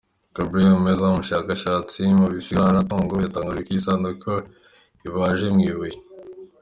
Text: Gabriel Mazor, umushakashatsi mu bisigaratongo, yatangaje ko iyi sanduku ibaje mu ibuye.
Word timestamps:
Gabriel 0.35 0.75
Mazor, 0.83 1.11
umushakashatsi 1.13 1.99
mu 2.19 2.25
bisigaratongo, 2.33 3.13
yatangaje 3.23 3.61
ko 3.65 3.69
iyi 3.71 3.85
sanduku 3.85 4.31
ibaje 5.07 5.47
mu 5.55 5.61
ibuye. 5.71 5.97